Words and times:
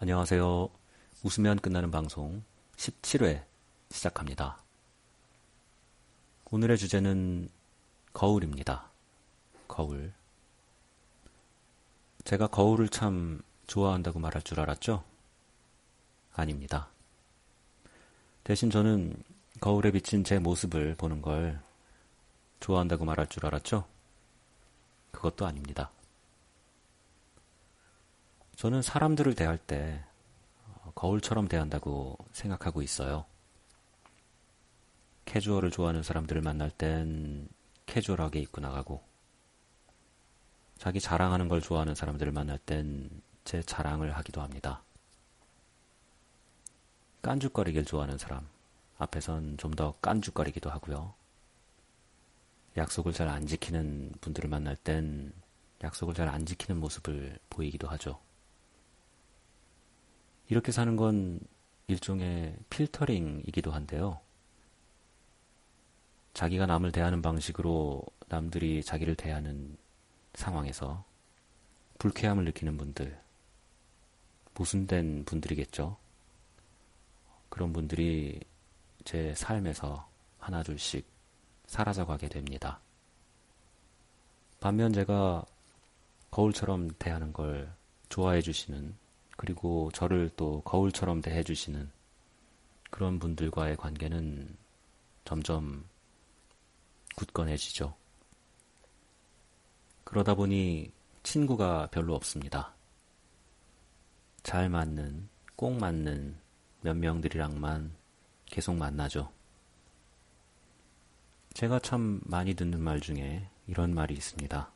안녕하세요. 0.00 0.70
웃으면 1.24 1.58
끝나는 1.58 1.90
방송 1.90 2.44
17회 2.76 3.42
시작합니다. 3.90 4.62
오늘의 6.52 6.78
주제는 6.78 7.48
거울입니다. 8.12 8.90
거울. 9.66 10.12
제가 12.22 12.46
거울을 12.46 12.90
참 12.90 13.42
좋아한다고 13.66 14.20
말할 14.20 14.42
줄 14.42 14.60
알았죠? 14.60 15.02
아닙니다. 16.32 16.90
대신 18.44 18.70
저는 18.70 19.20
거울에 19.60 19.90
비친 19.90 20.22
제 20.22 20.38
모습을 20.38 20.94
보는 20.94 21.22
걸 21.22 21.60
좋아한다고 22.60 23.04
말할 23.04 23.26
줄 23.26 23.44
알았죠? 23.44 23.84
그것도 25.10 25.44
아닙니다. 25.44 25.90
저는 28.58 28.82
사람들을 28.82 29.36
대할 29.36 29.56
때 29.56 30.02
어, 30.66 30.90
거울처럼 30.96 31.46
대한다고 31.46 32.18
생각하고 32.32 32.82
있어요. 32.82 33.24
캐주얼을 35.26 35.70
좋아하는 35.70 36.02
사람들을 36.02 36.42
만날 36.42 36.68
땐 36.72 37.48
캐주얼하게 37.86 38.40
입고 38.40 38.60
나가고, 38.60 39.00
자기 40.76 40.98
자랑하는 41.00 41.46
걸 41.48 41.60
좋아하는 41.60 41.94
사람들을 41.94 42.32
만날 42.32 42.58
땐 42.58 43.08
제 43.44 43.62
자랑을 43.62 44.16
하기도 44.16 44.42
합니다. 44.42 44.82
깐죽거리길 47.22 47.84
좋아하는 47.84 48.18
사람 48.18 48.48
앞에선 48.98 49.56
좀 49.56 49.70
더 49.76 49.94
깐죽거리기도 50.02 50.68
하고요. 50.68 51.14
약속을 52.76 53.12
잘 53.12 53.28
안 53.28 53.46
지키는 53.46 54.14
분들을 54.20 54.50
만날 54.50 54.74
땐 54.74 55.32
약속을 55.84 56.14
잘 56.14 56.28
안 56.28 56.44
지키는 56.44 56.80
모습을 56.80 57.38
보이기도 57.50 57.86
하죠. 57.90 58.18
이렇게 60.48 60.72
사는 60.72 60.96
건 60.96 61.40
일종의 61.88 62.56
필터링이기도 62.70 63.70
한데요. 63.70 64.20
자기가 66.32 66.66
남을 66.66 66.92
대하는 66.92 67.20
방식으로 67.20 68.02
남들이 68.28 68.82
자기를 68.82 69.14
대하는 69.14 69.76
상황에서 70.34 71.04
불쾌함을 71.98 72.44
느끼는 72.44 72.76
분들, 72.76 73.20
모순된 74.54 75.24
분들이겠죠. 75.24 75.96
그런 77.48 77.72
분들이 77.72 78.40
제 79.04 79.34
삶에서 79.34 80.08
하나둘씩 80.38 81.06
사라져 81.66 82.06
가게 82.06 82.28
됩니다. 82.28 82.80
반면 84.60 84.92
제가 84.92 85.44
거울처럼 86.30 86.90
대하는 86.98 87.32
걸 87.32 87.72
좋아해 88.08 88.40
주시는 88.40 88.94
그리고 89.38 89.88
저를 89.94 90.30
또 90.36 90.62
거울처럼 90.62 91.22
대해주시는 91.22 91.88
그런 92.90 93.20
분들과의 93.20 93.76
관계는 93.76 94.56
점점 95.24 95.84
굳건해지죠. 97.14 97.94
그러다 100.02 100.34
보니 100.34 100.90
친구가 101.22 101.86
별로 101.92 102.16
없습니다. 102.16 102.74
잘 104.42 104.68
맞는, 104.68 105.28
꼭 105.54 105.74
맞는 105.78 106.36
몇 106.80 106.96
명들이랑만 106.96 107.94
계속 108.46 108.74
만나죠. 108.74 109.30
제가 111.54 111.78
참 111.78 112.20
많이 112.24 112.54
듣는 112.54 112.80
말 112.80 113.00
중에 113.00 113.48
이런 113.68 113.94
말이 113.94 114.14
있습니다. 114.14 114.72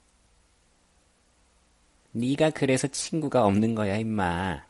네가 2.13 2.51
그래서 2.51 2.89
친구가 2.89 3.45
없는 3.45 3.75
거야, 3.75 3.97
임마. 3.97 4.65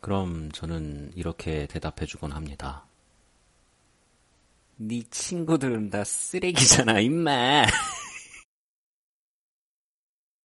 그럼 0.00 0.50
저는 0.52 1.12
이렇게 1.14 1.66
대답해 1.66 2.06
주곤 2.06 2.32
합니다. 2.32 2.84
네 4.76 5.02
친구들은 5.10 5.90
다 5.90 6.02
쓰레기잖아, 6.04 6.98
임마. 7.00 7.66